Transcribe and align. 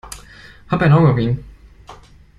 Hab 0.67 0.81
ein 0.81 0.93
Auge 0.93 1.09
auf 1.11 1.19
ihn. 1.19 1.43